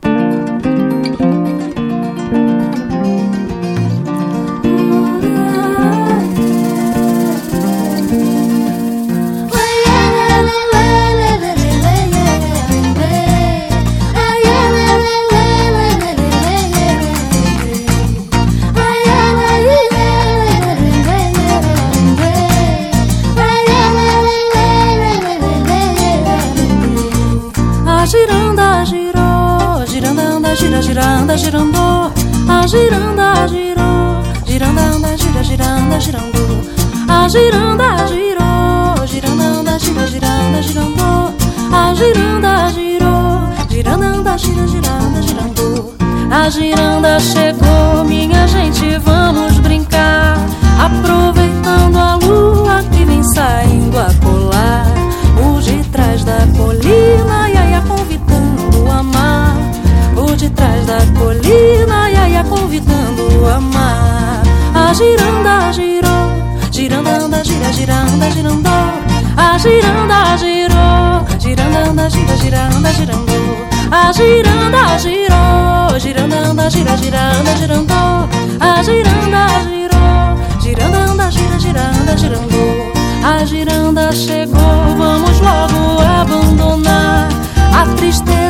A 74.11 74.13
giranda 74.13 74.97
girou, 74.97 75.97
giranda 75.97 76.49
anda, 76.49 76.69
gira, 76.69 76.97
giranda, 76.97 77.53
girandô. 77.55 78.27
A 78.59 78.83
giranda 78.83 79.47
girou, 79.69 80.59
giranda 80.59 80.97
anda, 80.97 81.31
gira, 81.31 81.57
giranda, 81.57 82.13
girandô. 82.17 82.91
A 83.23 83.45
giranda 83.45 84.11
chegou, 84.11 84.97
vamos 84.97 85.39
logo 85.39 86.01
abandonar 86.01 87.29
a 87.73 87.85
tristeza 87.95 88.40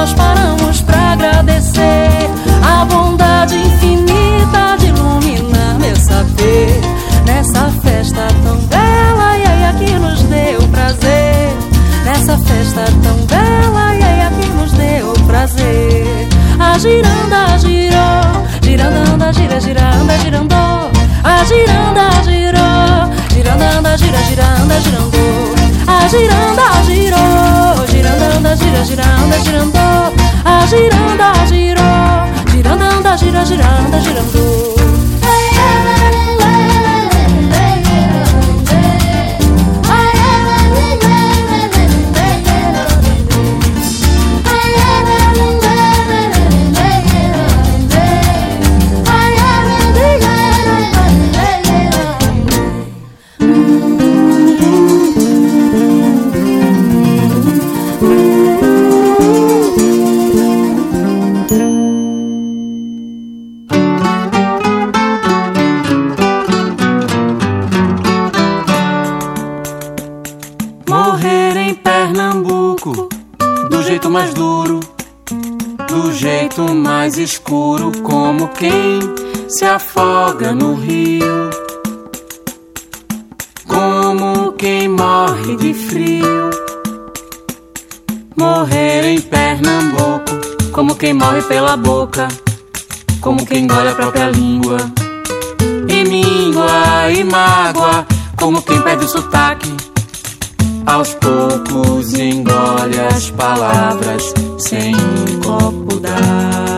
nós 0.00 0.14
paramos 0.14 0.80
pra 0.80 1.12
agradecer 1.12 2.08
a 2.64 2.86
bondade 2.86 3.54
infinita 3.54 4.76
de 4.78 4.86
iluminar 4.86 5.78
meu 5.78 5.94
saber 5.94 6.80
nessa 7.26 7.70
festa 7.82 8.26
tão 8.42 8.56
bela 8.64 9.36
e 9.36 9.44
aí 9.44 9.74
que 9.78 9.92
nos 9.98 10.22
deu 10.22 10.66
prazer. 10.68 11.52
Nessa 12.06 12.38
festa 12.38 12.84
tão 13.02 13.14
bela 13.26 13.94
e 13.94 14.02
aí 14.02 14.40
que 14.40 14.48
nos 14.48 14.72
deu 14.72 15.12
prazer. 15.26 16.26
A 16.58 16.78
giranda 16.78 17.58
girou, 17.58 18.46
giranda 18.62 19.12
anda, 19.12 19.32
gira, 19.34 19.60
giranda, 19.60 20.18
girandô. 20.18 20.56
A 21.22 21.44
giranda 21.44 22.22
girou, 22.24 23.34
giranda 23.34 23.78
anda, 23.78 23.98
gira, 23.98 24.18
giranda, 24.22 24.80
girandô. 24.80 25.20
A 25.86 26.08
giranda 26.08 26.84
girou, 26.86 27.39
giranda 28.56 28.56
anda, 28.56 28.56
gira, 28.56 28.82
giranda, 28.84 29.38
girandô. 29.38 30.12
A 30.44 30.66
giranda 30.66 31.32
girou, 31.46 32.50
giranda 32.50 32.84
anda, 32.84 33.16
gira, 33.16 33.44
giranda, 33.44 33.98
girandô. 34.00 34.99
Se 79.60 79.66
afoga 79.66 80.54
no 80.54 80.74
rio, 80.74 81.50
como 83.68 84.52
quem 84.52 84.88
morre 84.88 85.54
de 85.56 85.74
frio. 85.74 86.48
Morrer 88.38 89.04
em 89.04 89.20
Pernambuco, 89.20 90.72
como 90.72 90.94
quem 90.94 91.12
morre 91.12 91.42
pela 91.42 91.76
boca, 91.76 92.26
como 93.20 93.44
quem 93.44 93.64
engole 93.64 93.90
a 93.90 93.94
própria 93.94 94.30
língua, 94.30 94.78
e 95.90 96.04
míngua 96.08 97.12
e 97.14 97.22
mágoa, 97.22 98.06
como 98.38 98.62
quem 98.62 98.80
perde 98.80 99.04
o 99.04 99.08
sotaque 99.08 99.76
aos 100.86 101.12
poucos 101.16 102.14
engole 102.14 102.98
as 103.14 103.30
palavras 103.32 104.32
sem 104.56 104.96
um 104.96 105.40
copo 105.42 106.00
d'água. 106.00 106.69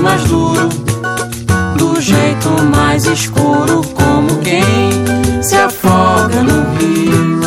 Jeito 0.00 0.02
mais 0.02 0.24
duro, 0.24 0.68
do 1.76 2.00
jeito 2.00 2.48
mais 2.74 3.04
escuro, 3.04 3.82
como 3.94 4.38
quem 4.38 4.62
se 5.42 5.56
afoga 5.56 6.42
no 6.42 6.78
rio. 6.78 7.40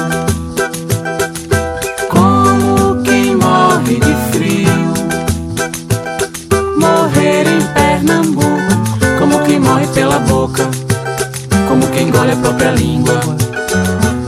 Como 2.10 3.02
quem 3.04 3.36
morre 3.36 4.00
de 4.00 4.16
frio. 4.32 4.94
Morrer 6.78 7.48
em 7.48 7.62
Pernambuco 7.74 8.44
como 9.20 9.40
quem 9.40 9.60
morre 9.60 9.88
pela 9.88 10.20
boca, 10.20 10.70
como 11.68 11.88
quem 11.88 12.08
engole 12.08 12.32
a 12.34 12.36
própria 12.36 12.72
língua, 12.72 13.20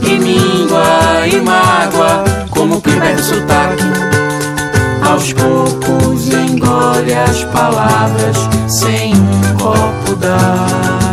e 0.02 0.18
míngua 0.18 1.26
e 1.26 1.36
mágoa, 1.40 2.24
como 2.50 2.80
quem 2.80 2.98
perde 2.98 3.20
o 3.20 3.24
sotaque. 3.24 3.84
Aos 5.02 5.32
poucos 5.32 5.95
engole 6.96 7.14
as 7.14 7.44
palavras 7.44 8.36
sem 8.68 9.12
um 9.14 9.56
copo 9.58 10.16
d'água. 10.16 11.05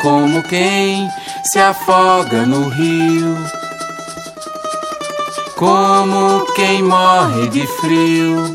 Como 0.00 0.42
quem 0.44 1.10
se 1.44 1.58
afoga 1.58 2.46
no 2.46 2.68
rio, 2.68 3.36
como 5.56 6.44
quem 6.54 6.82
morre 6.82 7.48
de 7.48 7.66
frio. 7.80 8.54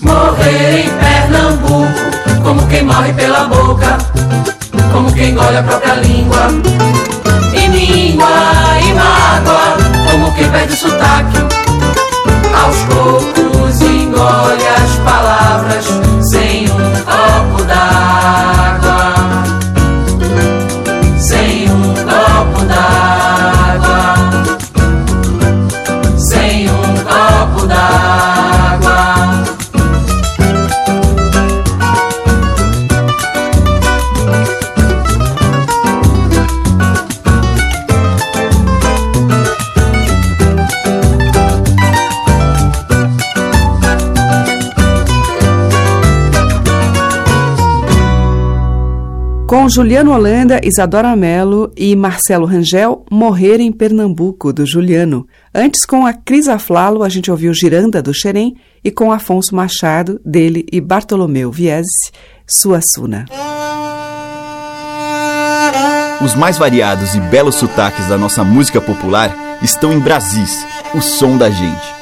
Morrer 0.00 0.86
em 0.86 0.90
Pernambuco, 0.98 2.42
como 2.42 2.66
quem 2.68 2.84
morre 2.84 3.12
pela 3.14 3.44
boca, 3.44 3.98
como 4.92 5.12
quem 5.12 5.30
engole 5.30 5.56
a 5.56 5.62
própria 5.62 5.94
língua. 5.94 6.48
E 7.54 7.68
míngua 7.68 8.28
e 8.80 8.92
mágoa, 8.92 9.76
como 10.10 10.32
quem 10.34 10.50
perde 10.50 10.74
o 10.74 10.76
sotaque. 10.76 11.38
Aos 12.54 12.76
poucos 12.84 13.80
engole 13.80 14.66
as 14.66 14.96
palavras 15.04 15.84
sem 16.30 16.70
um 16.70 16.98
Com 49.68 49.72
Juliano 49.72 50.12
Holanda, 50.12 50.62
Isadora 50.64 51.14
Mello 51.14 51.70
e 51.76 51.94
Marcelo 51.94 52.46
Rangel, 52.46 53.04
Morrer 53.10 53.60
em 53.60 53.70
Pernambuco, 53.70 54.50
do 54.50 54.64
Juliano. 54.64 55.26
Antes, 55.54 55.84
com 55.84 56.06
a 56.06 56.14
Cris 56.14 56.48
Aflalo, 56.48 57.02
a 57.02 57.08
gente 57.10 57.30
ouviu 57.30 57.52
Giranda, 57.52 58.00
do 58.00 58.14
Xerém, 58.14 58.56
e 58.82 58.90
com 58.90 59.12
Afonso 59.12 59.54
Machado, 59.54 60.18
dele 60.24 60.64
e 60.72 60.80
Bartolomeu 60.80 61.52
Viese, 61.52 62.10
Suassuna. 62.46 63.26
Os 66.24 66.34
mais 66.34 66.56
variados 66.56 67.14
e 67.14 67.20
belos 67.20 67.56
sotaques 67.56 68.08
da 68.08 68.16
nossa 68.16 68.42
música 68.42 68.80
popular 68.80 69.36
estão 69.60 69.92
em 69.92 70.00
Brasis, 70.00 70.64
o 70.94 71.02
som 71.02 71.36
da 71.36 71.50
gente. 71.50 71.94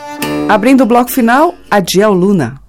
Abrindo 0.48 0.82
o 0.82 0.86
bloco 0.86 1.10
final, 1.10 1.52
Adiel 1.68 2.12
Luna. 2.12 2.64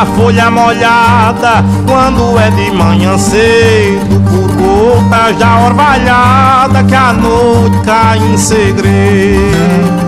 A 0.00 0.06
folha 0.06 0.50
molhada 0.50 1.62
quando 1.86 2.38
é 2.38 2.50
de 2.52 2.70
manhã 2.70 3.18
cedo, 3.18 4.18
por 4.30 4.50
gotas 4.56 5.36
da 5.36 5.58
orvalhada 5.66 6.82
que 6.84 6.94
a 6.94 7.12
noite 7.12 7.76
cai 7.84 8.16
em 8.16 8.38
segredo. 8.38 10.00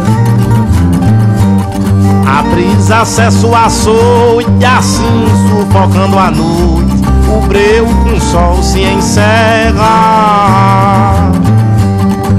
A 2.27 2.43
brisa 2.43 3.01
acessa 3.03 3.47
o 3.47 3.55
açoite 3.55 4.65
assim 4.65 5.27
sufocando 5.51 6.19
a 6.19 6.31
noite, 6.31 7.03
o 7.29 7.47
breu 7.47 7.85
com 7.85 8.17
o 8.17 8.21
sol 8.21 8.63
se 8.63 8.81
encerra. 8.81 9.83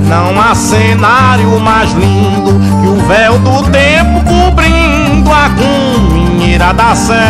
Não 0.09 0.41
há 0.41 0.55
cenário 0.55 1.59
mais 1.59 1.91
lindo 1.91 2.59
que 2.81 2.87
o 2.87 2.95
véu 3.07 3.37
do 3.37 3.61
tempo 3.69 4.23
cobrindo 4.25 5.31
a 5.31 5.49
cunheira 6.43 6.73
da 6.73 6.93
serra. 6.93 7.23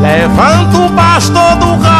Levanta 0.00 0.78
o 0.78 0.90
pastor 0.90 1.56
do 1.56 1.76
gado, 1.76 1.92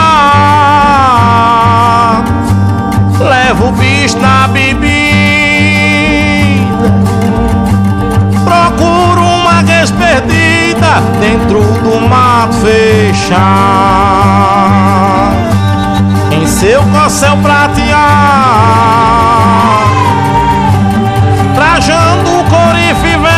leva 3.28 3.66
o 3.66 3.72
bicho 3.72 4.18
na 4.18 4.48
bebida. 4.48 4.80
Procura 8.44 9.20
uma 9.20 9.60
res 9.60 9.90
perdida 9.90 11.02
dentro 11.20 11.60
do 11.60 12.00
mato 12.08 12.54
fechado. 12.54 13.50
Seu 16.60 16.82
corcel 16.92 17.38
prateado, 17.38 17.88
trajando 21.54 22.38
o 22.38 22.44
corife 22.44 23.16
velho. 23.16 23.30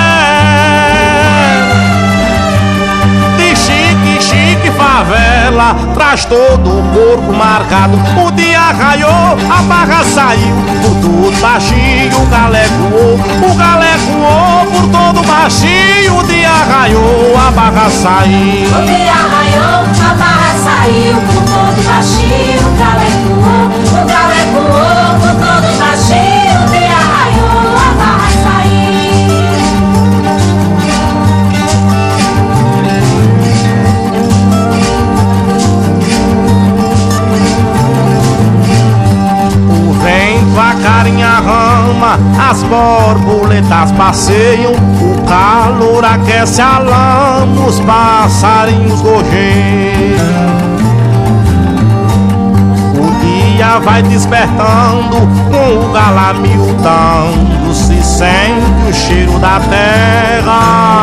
De 3.36 3.54
chique, 3.54 4.20
chique 4.20 4.72
favela, 4.72 5.76
traz 5.94 6.24
todo 6.24 6.80
o 6.80 6.82
corpo 6.92 7.32
marcado. 7.32 7.96
O 8.26 8.32
dia 8.32 8.72
raiou, 8.72 9.08
a 9.08 9.62
barra 9.68 10.02
saiu, 10.02 10.56
por 10.82 10.94
tudo 11.00 11.40
baixinho, 11.40 12.20
o 12.20 12.26
galé 12.26 12.66
voou. 12.66 13.20
O 13.48 13.54
galé 13.54 13.96
voou 13.98 14.66
por 14.66 14.88
todo 14.88 15.22
baixinho, 15.24 16.18
o 16.18 16.24
dia 16.24 16.50
raiou, 16.50 17.38
a 17.38 17.52
barra 17.52 17.88
saiu. 17.88 18.66
O 18.66 18.84
dia 18.84 19.14
raiou, 19.14 19.84
a 20.10 20.14
barra 20.14 20.41
saiu 20.82 21.14
com 21.14 21.40
todo 21.44 21.78
baixinho, 21.84 22.58
o 22.58 22.72
galo 22.76 23.00
é 23.00 23.10
voou, 23.22 23.66
o 23.88 24.06
galo 24.06 24.32
é 24.32 24.44
voou 24.52 25.12
com 25.20 25.32
todo 25.38 25.68
baixinho, 25.78 26.60
te 26.70 26.82
arraiou, 26.92 27.70
a 27.76 27.88
barra 27.98 28.30
saiu. 28.42 28.82
O 39.70 39.92
vento 40.02 40.58
a 40.58 40.72
a 41.22 41.40
rama, 41.40 42.12
as 42.50 42.60
borboletas 42.64 43.92
passeiam, 43.92 44.72
o 44.72 45.22
calor 45.28 46.04
aquece 46.04 46.60
a 46.60 46.78
lama, 46.78 47.66
os 47.66 47.78
passarinhos 47.80 49.00
gorjeiam 49.00 50.71
vai 53.78 54.02
despertando, 54.02 55.16
com 55.50 55.88
o 55.88 55.92
gala 55.92 56.32
miudando, 56.34 57.74
se 57.74 58.02
sente 58.02 58.88
o 58.88 58.92
cheiro 58.92 59.38
da 59.38 59.60
terra. 59.60 61.02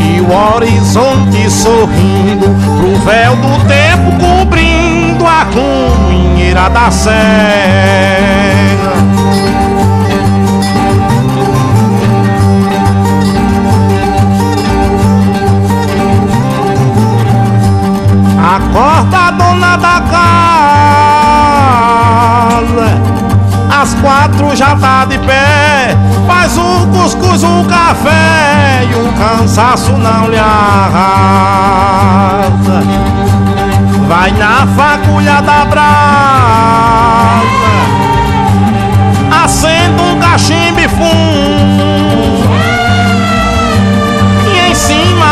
E 0.00 0.20
o 0.20 0.32
horizonte 0.32 1.50
sorrindo, 1.50 2.46
pro 2.78 2.96
véu 3.04 3.34
do 3.36 3.64
tempo 3.66 4.12
cobrindo 4.18 5.26
a 5.26 5.46
cunheira 5.46 6.68
da 6.70 6.90
serra. 6.90 8.14
Acorda, 18.56 19.30
dona 19.32 19.76
da 19.76 20.00
quatro 24.04 24.54
já 24.54 24.76
tá 24.76 25.06
de 25.06 25.18
pé. 25.18 25.96
Faz 26.26 26.58
um 26.58 26.86
cuscuz, 26.92 27.42
um 27.42 27.64
café 27.64 28.86
e 28.90 28.94
o 28.94 29.10
cansaço 29.14 29.92
não 29.92 30.28
lhe 30.28 30.38
arrasa. 30.38 31.64
Vai 34.06 34.30
na 34.32 34.66
fagulha 34.76 35.40
da 35.40 35.64
brasa. 35.64 35.84
Acenda 39.42 40.02
um 40.02 40.18
cachimbo 40.20 40.80
e 40.80 40.88
fumo. 40.88 42.43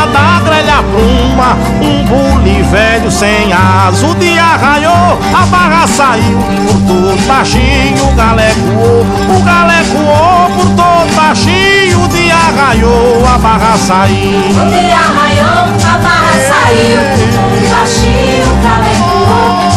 Da 0.07 0.41
grelha 0.45 0.83
pluma 0.83 1.57
Um 1.81 2.05
bule 2.05 2.63
velho 2.63 3.11
sem 3.11 3.53
asa. 3.53 4.07
O 4.07 4.15
dia 4.17 4.57
raiou, 4.57 5.19
a 5.35 5.47
barra 5.47 5.87
saiu 5.87 6.39
Por 6.67 6.81
todo 6.87 7.27
baixinho 7.27 8.09
o 8.09 8.15
galé 8.15 8.53
voou 8.53 9.07
O 9.37 9.43
galé 9.43 9.83
voou 9.85 10.51
por 10.51 10.67
todo 10.77 11.15
baixinho 11.15 12.05
O 12.05 12.09
dia 12.09 12.35
raiou, 12.57 13.23
a 13.27 13.39
barra 13.39 13.77
saiu. 13.79 14.41
O 14.51 14.71
dia 14.71 14.97
raiou, 14.97 15.65
a 15.95 15.99
barra 15.99 16.33
saiu 16.49 17.01
Por 17.17 17.29
todo 17.33 17.71
baixinho 17.71 18.53
o 18.53 18.63
galé 18.63 19.72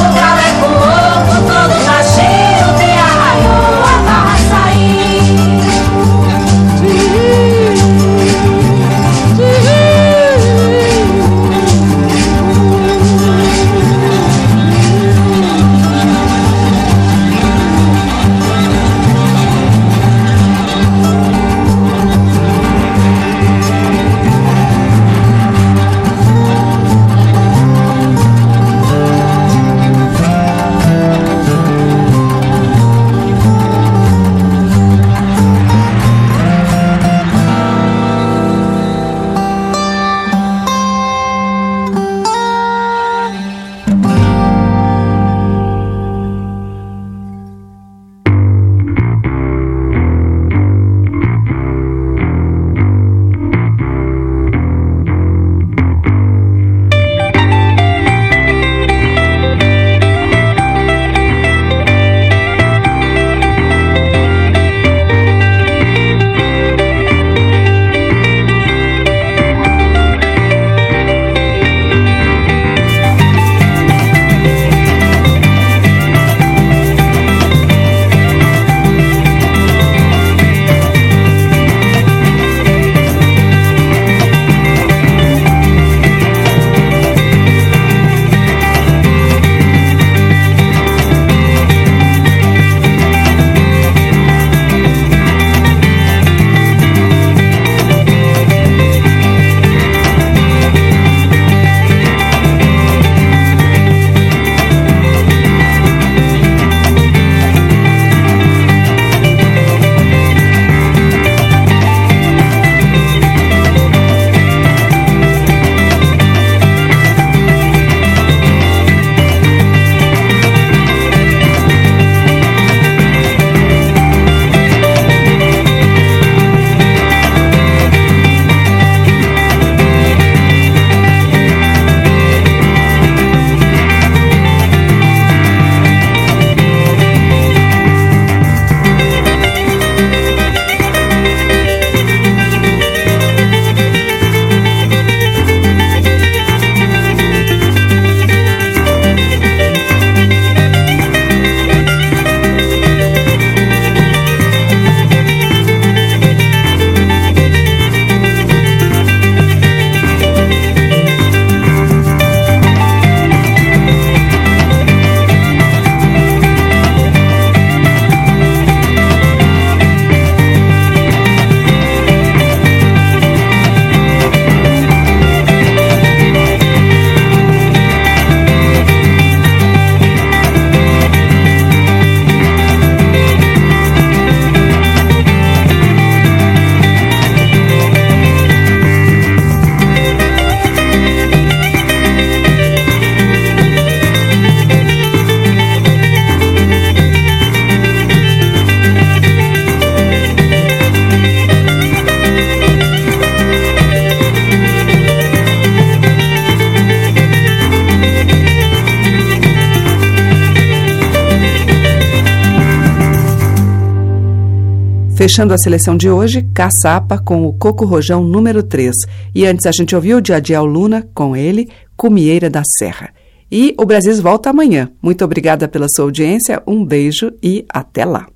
Fechando 215.26 215.56
a 215.56 215.58
seleção 215.58 215.98
de 215.98 216.08
hoje, 216.08 216.44
Caçapa 216.54 217.18
com 217.18 217.48
o 217.48 217.54
Coco 217.54 217.84
Rojão 217.84 218.24
número 218.24 218.62
3. 218.62 218.96
E 219.34 219.44
antes 219.44 219.66
a 219.66 219.72
gente 219.72 219.96
ouviu 219.96 220.22
de 220.22 220.32
Adiel 220.32 220.64
Luna 220.66 221.10
com 221.16 221.36
ele, 221.36 221.68
Cumieira 221.98 222.48
da 222.48 222.62
Serra. 222.78 223.10
E 223.52 223.74
o 223.76 223.86
Brasil 223.88 224.16
volta 224.22 224.52
amanhã. 224.52 224.88
Muito 225.02 225.26
obrigada 225.26 225.68
pela 225.68 225.88
sua 225.90 226.06
audiência, 226.06 226.62
um 226.68 226.86
beijo 226.86 227.32
e 227.42 227.66
até 227.68 228.06
lá. 228.06 228.28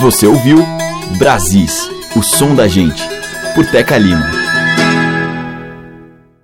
Você 0.00 0.26
ouviu 0.26 0.64
Brasis, 1.18 1.86
o 2.16 2.22
som 2.22 2.54
da 2.54 2.66
gente, 2.66 3.02
por 3.54 3.66
Teca 3.66 3.98
Lima. 3.98 4.43